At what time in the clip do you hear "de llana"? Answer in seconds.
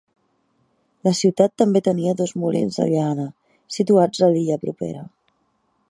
2.81-3.27